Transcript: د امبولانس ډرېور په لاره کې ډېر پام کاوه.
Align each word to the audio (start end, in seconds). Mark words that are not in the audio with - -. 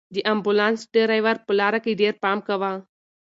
د 0.15 0.17
امبولانس 0.33 0.79
ډرېور 0.93 1.37
په 1.45 1.51
لاره 1.59 1.79
کې 1.83 1.99
ډېر 2.01 2.13
پام 2.23 2.37
کاوه. 2.47 2.71